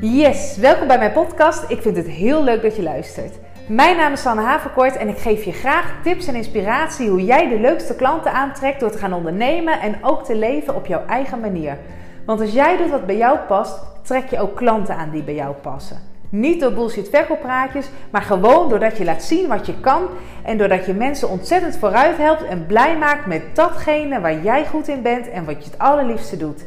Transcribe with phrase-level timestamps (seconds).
[0.00, 1.70] Yes, welkom bij mijn podcast.
[1.70, 3.34] Ik vind het heel leuk dat je luistert.
[3.68, 7.48] Mijn naam is Sanne Haverkort en ik geef je graag tips en inspiratie hoe jij
[7.48, 11.40] de leukste klanten aantrekt door te gaan ondernemen en ook te leven op jouw eigen
[11.40, 11.78] manier.
[12.26, 15.34] Want als jij doet wat bij jou past, trek je ook klanten aan die bij
[15.34, 15.98] jou passen.
[16.28, 20.02] Niet door bullshit verkooppraatjes, maar gewoon doordat je laat zien wat je kan
[20.44, 24.88] en doordat je mensen ontzettend vooruit helpt en blij maakt met datgene waar jij goed
[24.88, 26.64] in bent en wat je het allerliefste doet.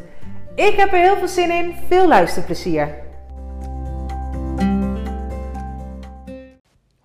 [0.56, 1.74] Ik heb er heel veel zin in.
[1.88, 3.08] Veel luisterplezier.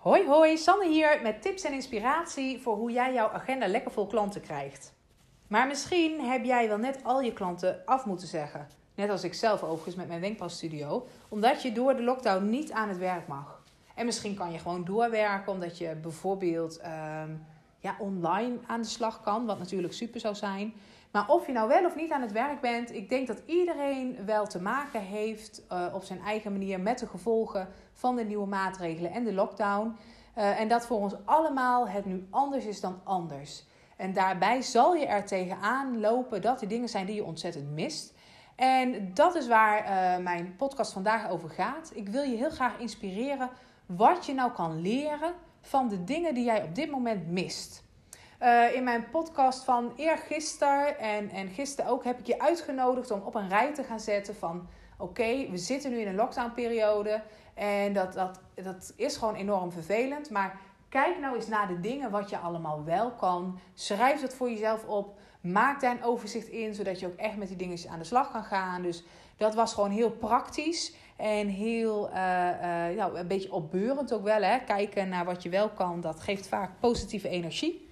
[0.05, 4.07] Hoi hoi, Sanne hier met tips en inspiratie voor hoe jij jouw agenda lekker vol
[4.07, 4.95] klanten krijgt.
[5.49, 8.69] Maar misschien heb jij wel net al je klanten af moeten zeggen.
[8.95, 11.07] Net als ik zelf overigens met mijn wenkbrauwstudio.
[11.29, 13.63] Omdat je door de lockdown niet aan het werk mag.
[13.95, 17.31] En misschien kan je gewoon doorwerken omdat je bijvoorbeeld ehm,
[17.85, 19.47] ja, online aan de slag kan.
[19.47, 20.75] Wat natuurlijk super zou zijn.
[21.11, 24.25] Maar of je nou wel of niet aan het werk bent, ik denk dat iedereen
[24.27, 28.47] wel te maken heeft uh, op zijn eigen manier met de gevolgen van de nieuwe
[28.47, 29.97] maatregelen en de lockdown.
[30.39, 33.65] Uh, en dat voor ons allemaal het nu anders is dan anders.
[33.97, 38.15] En daarbij zal je er tegenaan lopen dat er dingen zijn die je ontzettend mist.
[38.57, 41.93] En dat is waar uh, mijn podcast vandaag over gaat.
[41.95, 43.51] Ik wil je heel graag inspireren
[43.87, 47.83] wat je nou kan leren van de dingen die jij op dit moment mist.
[48.43, 53.21] Uh, in mijn podcast van eergisteren en, en gisteren ook heb ik je uitgenodigd om
[53.25, 57.23] op een rij te gaan zetten van oké, we zitten nu in een lockdownperiode
[57.55, 60.31] en dat, dat, dat is gewoon enorm vervelend.
[60.31, 63.59] Maar kijk nou eens naar de dingen wat je allemaal wel kan.
[63.75, 65.19] Schrijf het voor jezelf op.
[65.41, 68.31] Maak daar een overzicht in, zodat je ook echt met die dingen aan de slag
[68.31, 68.83] kan gaan.
[68.83, 69.05] Dus
[69.37, 72.15] dat was gewoon heel praktisch en heel uh,
[72.97, 74.43] nou, een beetje opbeurend ook wel.
[74.43, 74.59] Hè?
[74.59, 77.89] Kijken naar wat je wel kan, dat geeft vaak positieve energie.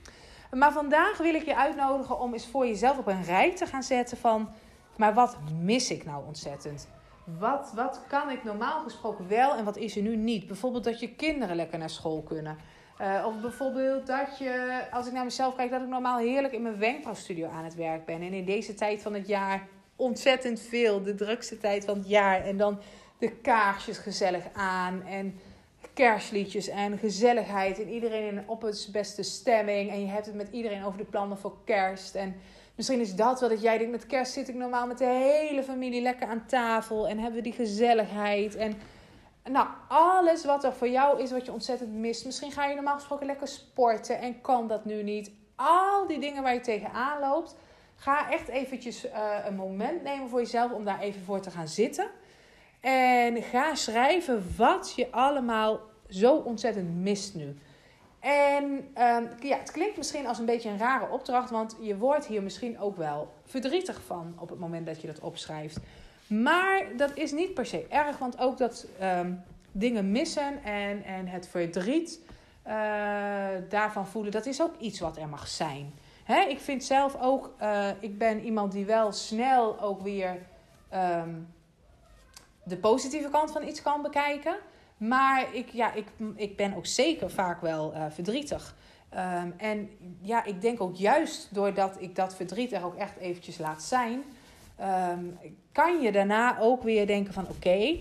[0.50, 3.82] Maar vandaag wil ik je uitnodigen om eens voor jezelf op een rij te gaan
[3.82, 4.48] zetten van...
[4.96, 6.88] maar wat mis ik nou ontzettend?
[7.24, 10.46] Wat, wat kan ik normaal gesproken wel en wat is er nu niet?
[10.46, 12.56] Bijvoorbeeld dat je kinderen lekker naar school kunnen.
[13.00, 16.62] Uh, of bijvoorbeeld dat je, als ik naar mezelf kijk, dat ik normaal heerlijk in
[16.62, 18.22] mijn wenkbrauwstudio aan het werk ben.
[18.22, 19.66] En in deze tijd van het jaar
[19.96, 22.44] ontzettend veel, de drukste tijd van het jaar.
[22.44, 22.80] En dan
[23.22, 25.40] de kaarsjes gezellig aan en
[25.94, 27.80] kerstliedjes en gezelligheid.
[27.80, 29.90] En iedereen op het beste stemming.
[29.90, 32.14] En je hebt het met iedereen over de plannen voor kerst.
[32.14, 32.34] En
[32.74, 35.62] misschien is dat wel dat jij denkt, met kerst zit ik normaal met de hele
[35.62, 37.08] familie lekker aan tafel.
[37.08, 38.56] En hebben we die gezelligheid.
[38.56, 38.74] En
[39.44, 42.24] nou, alles wat er voor jou is, wat je ontzettend mist.
[42.24, 45.30] Misschien ga je normaal gesproken lekker sporten en kan dat nu niet.
[45.56, 47.56] Al die dingen waar je tegenaan loopt.
[47.96, 49.12] Ga echt eventjes uh,
[49.44, 52.06] een moment nemen voor jezelf om daar even voor te gaan zitten.
[52.82, 57.56] En ga schrijven wat je allemaal zo ontzettend mist nu.
[58.20, 62.26] En um, ja, het klinkt misschien als een beetje een rare opdracht, want je wordt
[62.26, 65.78] hier misschien ook wel verdrietig van op het moment dat je dat opschrijft.
[66.26, 69.42] Maar dat is niet per se erg, want ook dat um,
[69.72, 72.20] dingen missen en, en het verdriet
[72.66, 72.72] uh,
[73.68, 75.92] daarvan voelen, dat is ook iets wat er mag zijn.
[76.24, 76.40] Hè?
[76.40, 80.38] Ik vind zelf ook, uh, ik ben iemand die wel snel ook weer
[80.94, 81.48] um,
[82.64, 84.56] de positieve kant van iets kan bekijken.
[84.96, 88.74] Maar ik, ja, ik, ik ben ook zeker vaak wel uh, verdrietig.
[89.14, 89.90] Um, en
[90.20, 94.22] ja, ik denk ook juist doordat ik dat verdriet er ook echt eventjes laat zijn,
[95.10, 95.38] um,
[95.72, 97.98] kan je daarna ook weer denken van oké,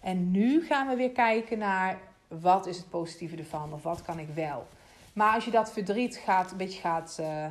[0.00, 4.18] en nu gaan we weer kijken naar wat is het positieve ervan of wat kan
[4.18, 4.66] ik wel.
[5.12, 7.46] Maar als je dat verdriet gaat, een beetje gaat, uh,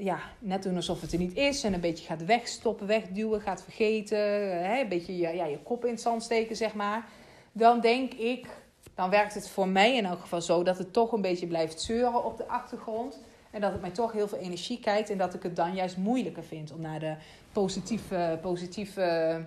[0.00, 3.62] ja, net doen alsof het er niet is en een beetje gaat wegstoppen, wegduwen, gaat
[3.62, 4.18] vergeten,
[4.64, 7.08] hè, een beetje ja, ja, je kop in het zand steken, zeg maar
[7.52, 8.46] dan denk ik,
[8.94, 11.80] dan werkt het voor mij in elk geval zo dat het toch een beetje blijft
[11.80, 13.18] zeuren op de achtergrond.
[13.50, 15.96] En dat het mij toch heel veel energie kijkt en dat ik het dan juist
[15.96, 17.14] moeilijker vind om naar de
[17.52, 19.44] positieve, positieve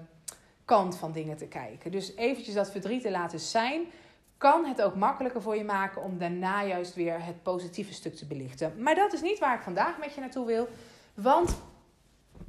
[0.66, 1.92] kant van dingen te kijken.
[1.92, 3.81] Dus eventjes dat verdriet te laten zijn,
[4.44, 8.26] kan het ook makkelijker voor je maken om daarna juist weer het positieve stuk te
[8.26, 8.74] belichten.
[8.78, 10.68] Maar dat is niet waar ik vandaag met je naartoe wil.
[11.14, 11.62] Want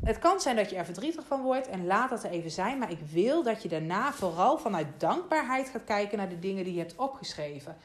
[0.05, 2.79] het kan zijn dat je er verdrietig van wordt en laat dat er even zijn.
[2.79, 6.73] Maar ik wil dat je daarna vooral vanuit dankbaarheid gaat kijken naar de dingen die
[6.73, 7.76] je hebt opgeschreven.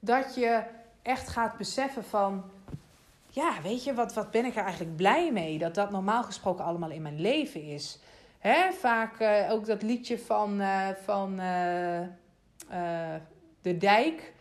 [0.00, 0.62] Dat je
[1.02, 2.44] echt gaat beseffen van,
[3.26, 5.58] ja, weet je, wat, wat ben ik er eigenlijk blij mee?
[5.58, 7.98] Dat dat normaal gesproken allemaal in mijn leven is.
[8.38, 8.72] Hè?
[8.72, 12.00] Vaak uh, ook dat liedje van, uh, van uh,
[13.62, 14.32] De Dijk.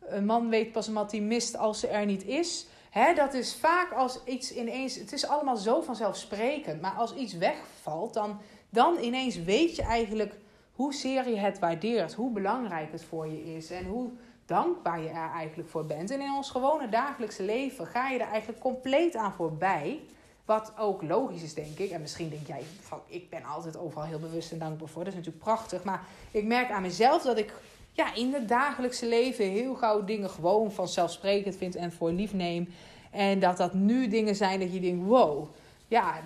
[0.00, 2.66] Een man weet pas wat hij mist als ze er niet is.
[2.90, 4.94] Hè, dat is vaak als iets ineens.
[4.94, 6.80] Het is allemaal zo vanzelfsprekend.
[6.80, 10.34] Maar als iets wegvalt, dan, dan ineens weet je eigenlijk
[10.72, 12.14] hoezeer je het waardeert.
[12.14, 13.70] Hoe belangrijk het voor je is.
[13.70, 14.10] En hoe
[14.46, 16.10] dankbaar je er eigenlijk voor bent.
[16.10, 20.00] En in ons gewone dagelijkse leven ga je er eigenlijk compleet aan voorbij.
[20.44, 21.90] Wat ook logisch is, denk ik.
[21.90, 25.04] En misschien denk jij van ik ben altijd overal heel bewust en dankbaar voor.
[25.04, 25.84] Dat is natuurlijk prachtig.
[25.84, 27.52] Maar ik merk aan mezelf dat ik
[28.00, 32.68] ja, in het dagelijkse leven heel gauw dingen gewoon vanzelfsprekend vind en voor lief neem.
[33.10, 35.48] En dat dat nu dingen zijn dat je denkt: wow,
[35.88, 36.20] ja,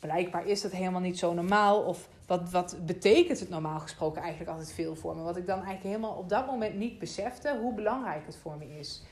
[0.00, 1.80] blijkbaar is dat helemaal niet zo normaal.
[1.80, 5.22] Of wat, wat betekent het normaal gesproken eigenlijk altijd veel voor me?
[5.22, 8.78] Wat ik dan eigenlijk helemaal op dat moment niet besefte, hoe belangrijk het voor me
[8.78, 9.02] is.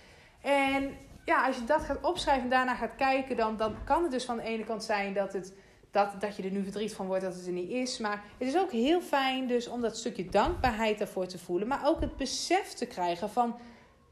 [0.42, 0.90] En
[1.24, 4.24] ja, als je dat gaat opschrijven en daarna gaat kijken, dan, dan kan het dus
[4.24, 5.52] van de ene kant zijn dat, het,
[5.96, 7.98] dat, dat je er nu verdriet van wordt dat het er niet is.
[7.98, 11.68] Maar het is ook heel fijn dus om dat stukje dankbaarheid daarvoor te voelen.
[11.68, 13.56] Maar ook het besef te krijgen van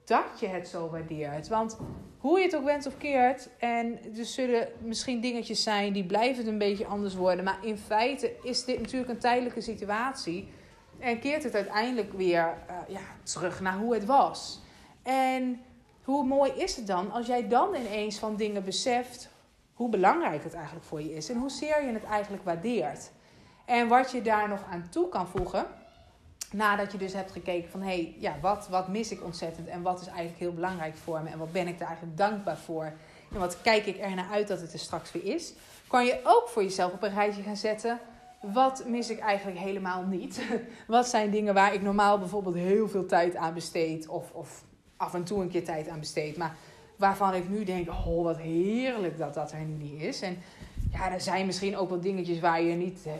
[0.04, 1.48] dat je het zo waardeert.
[1.48, 1.76] Want
[2.18, 6.46] hoe je het ook bent of keert, en er zullen misschien dingetjes zijn die blijven
[6.46, 7.44] een beetje anders worden.
[7.44, 10.48] Maar in feite is dit natuurlijk een tijdelijke situatie.
[10.98, 14.60] En keert het uiteindelijk weer uh, ja, terug naar hoe het was.
[15.02, 15.60] En
[16.02, 19.32] hoe mooi is het dan als jij dan ineens van dingen beseft
[19.74, 23.10] hoe belangrijk het eigenlijk voor je is en hoe zeer je het eigenlijk waardeert.
[23.64, 25.66] En wat je daar nog aan toe kan voegen,
[26.52, 29.82] nadat je dus hebt gekeken van hé, hey, ja, wat, wat mis ik ontzettend en
[29.82, 32.92] wat is eigenlijk heel belangrijk voor me en wat ben ik daar eigenlijk dankbaar voor
[33.32, 35.52] en wat kijk ik er naar uit dat het er straks weer is,
[35.86, 37.98] kan je ook voor jezelf op een rijtje gaan zetten.
[38.40, 40.42] Wat mis ik eigenlijk helemaal niet?
[40.86, 44.64] Wat zijn dingen waar ik normaal bijvoorbeeld heel veel tijd aan besteed of, of
[44.96, 46.36] af en toe een keer tijd aan besteed.
[46.36, 46.56] Maar
[46.96, 50.20] waarvan ik nu denk, oh wat heerlijk dat dat er nu niet is.
[50.20, 50.38] En
[50.92, 53.12] ja, er zijn misschien ook wel dingetjes waar je niet eh,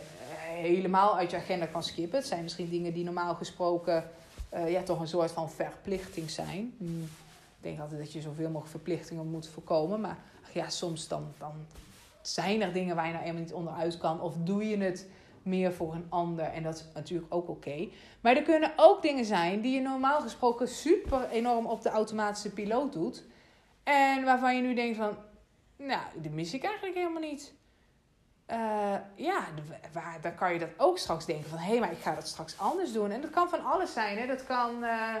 [0.45, 2.17] helemaal uit je agenda kan skippen.
[2.17, 4.03] Het zijn misschien dingen die normaal gesproken
[4.53, 6.73] uh, ja, toch een soort van verplichting zijn.
[6.77, 10.01] Hmm, ik denk altijd dat je zoveel mogelijk verplichtingen moet voorkomen.
[10.01, 10.17] Maar
[10.53, 11.53] ja, soms dan, dan
[12.21, 14.21] zijn er dingen waar je nou helemaal niet onderuit kan.
[14.21, 15.07] Of doe je het
[15.43, 16.45] meer voor een ander.
[16.45, 17.87] En dat is natuurlijk ook oké.
[18.21, 22.49] Maar er kunnen ook dingen zijn die je normaal gesproken super enorm op de automatische
[22.49, 23.23] piloot doet.
[23.85, 25.17] En waarvan je nu denkt van,
[25.75, 27.53] nou, die mis ik eigenlijk helemaal niet.
[28.51, 29.43] Uh, ja,
[29.93, 31.57] waar, dan kan je dat ook straks denken van...
[31.57, 33.11] hé, maar ik ga dat straks anders doen.
[33.11, 34.17] En dat kan van alles zijn.
[34.17, 34.27] Hè?
[34.27, 35.15] Dat kan uh,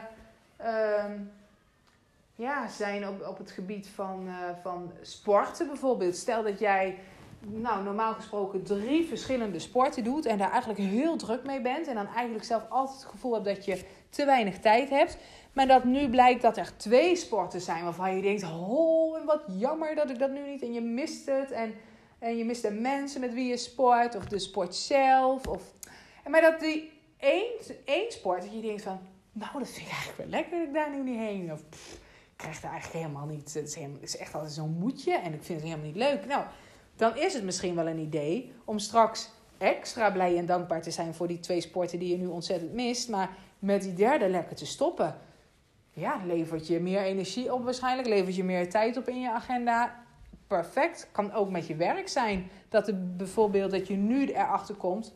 [0.61, 1.03] uh,
[2.35, 6.15] ja, zijn op, op het gebied van, uh, van sporten bijvoorbeeld.
[6.15, 6.99] Stel dat jij
[7.39, 11.95] nou, normaal gesproken drie verschillende sporten doet en daar eigenlijk heel druk mee bent en
[11.95, 15.17] dan eigenlijk zelf altijd het gevoel hebt dat je te weinig tijd hebt.
[15.55, 19.41] Maar dat nu blijkt dat er twee sporten zijn waarvan je denkt, oh, en wat
[19.47, 21.73] jammer dat ik dat nu niet en je mist het en,
[22.19, 25.47] en je mist de mensen met wie je sport of de sport zelf.
[25.47, 25.61] Of,
[26.27, 27.51] maar dat die één,
[27.85, 28.99] één sport, dat je denkt van,
[29.31, 31.51] nou, dat vind ik eigenlijk wel lekker dat ik daar nu niet heen.
[31.51, 35.13] Of ik krijg daar eigenlijk helemaal niet, het is, het is echt altijd zo'n moedje
[35.13, 36.25] en ik vind het helemaal niet leuk.
[36.25, 36.43] Nou,
[36.95, 41.13] dan is het misschien wel een idee om straks extra blij en dankbaar te zijn
[41.13, 43.09] voor die twee sporten die je nu ontzettend mist.
[43.09, 43.29] Maar
[43.59, 45.15] met die derde lekker te stoppen.
[45.95, 48.07] Ja, levert je meer energie op waarschijnlijk.
[48.07, 50.03] Levert je meer tijd op in je agenda.
[50.47, 51.09] Perfect.
[51.11, 52.49] Kan ook met je werk zijn.
[52.69, 55.15] Dat er bijvoorbeeld dat je nu erachter komt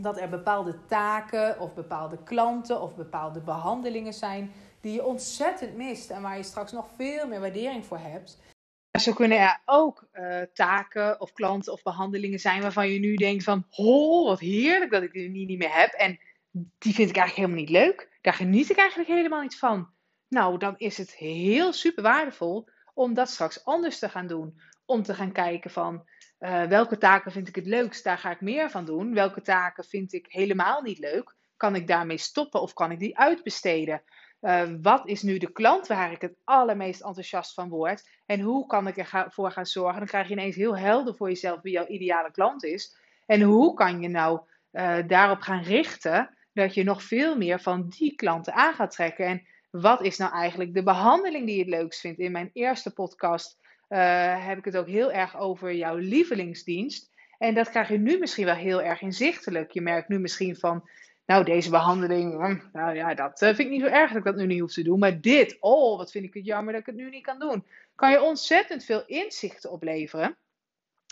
[0.00, 6.10] dat er bepaalde taken of bepaalde klanten of bepaalde behandelingen zijn die je ontzettend mist
[6.10, 8.38] en waar je straks nog veel meer waardering voor hebt.
[9.00, 13.44] Zo kunnen er ook uh, taken of klanten of behandelingen zijn waarvan je nu denkt
[13.44, 15.92] van, oh, wat heerlijk dat ik die niet meer heb.
[15.92, 16.18] En
[16.54, 18.18] die vind ik eigenlijk helemaal niet leuk.
[18.20, 19.88] Daar geniet ik eigenlijk helemaal niet van.
[20.28, 24.60] Nou, dan is het heel super waardevol om dat straks anders te gaan doen.
[24.86, 26.08] Om te gaan kijken van,
[26.40, 29.14] uh, welke taken vind ik het leukst, daar ga ik meer van doen.
[29.14, 31.36] Welke taken vind ik helemaal niet leuk?
[31.56, 34.02] Kan ik daarmee stoppen of kan ik die uitbesteden?
[34.40, 38.08] Uh, wat is nu de klant waar ik het allermeest enthousiast van word?
[38.26, 39.98] En hoe kan ik ervoor gaan zorgen?
[39.98, 42.96] Dan krijg je ineens heel helder voor jezelf wie jouw ideale klant is.
[43.26, 44.40] En hoe kan je nou
[44.72, 49.26] uh, daarop gaan richten dat je nog veel meer van die klanten aan gaat trekken?
[49.26, 52.18] En wat is nou eigenlijk de behandeling die je het leukst vindt?
[52.18, 53.58] In mijn eerste podcast
[53.88, 57.12] uh, heb ik het ook heel erg over jouw lievelingsdienst.
[57.38, 59.70] En dat krijg je nu misschien wel heel erg inzichtelijk.
[59.70, 60.88] Je merkt nu misschien van
[61.26, 64.24] nou, deze behandeling, hm, nou ja, dat eh, vind ik niet zo erg dat ik
[64.24, 64.98] dat nu niet hoef te doen.
[64.98, 67.66] Maar dit, oh, wat vind ik het jammer dat ik het nu niet kan doen.
[67.94, 70.36] Kan je ontzettend veel inzichten opleveren.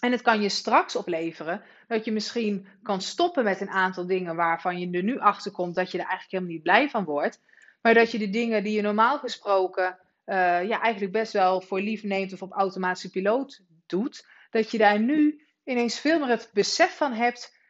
[0.03, 4.37] En het kan je straks opleveren dat je misschien kan stoppen met een aantal dingen
[4.37, 7.41] waarvan je er nu achter komt dat je er eigenlijk helemaal niet blij van wordt.
[7.83, 10.37] Maar dat je de dingen die je normaal gesproken uh,
[10.69, 15.01] ja, eigenlijk best wel voor lief neemt of op automatische piloot doet, dat je daar
[15.01, 17.61] nu ineens veel meer het besef van hebt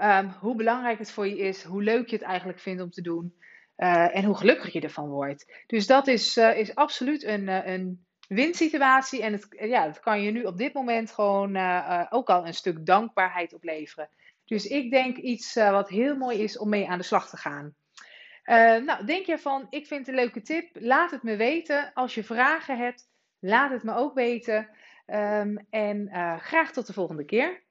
[0.00, 3.02] Um, hoe belangrijk het voor je is, hoe leuk je het eigenlijk vindt om te
[3.02, 3.34] doen
[3.76, 5.64] uh, en hoe gelukkig je ervan wordt.
[5.66, 10.30] Dus dat is, uh, is absoluut een, een winsituatie en het, ja, dat kan je
[10.30, 11.56] nu op dit moment gewoon
[12.10, 14.08] ook al een stuk dankbaarheid opleveren.
[14.44, 17.74] Dus ik denk iets wat heel mooi is om mee aan de slag te gaan.
[18.84, 21.90] nou, denk je van, ik vind het een leuke tip, laat het me weten.
[21.94, 23.08] Als je vragen hebt,
[23.38, 24.68] laat het me ook weten.
[25.06, 26.08] Ehm, en
[26.40, 27.62] graag tot de volgende keer.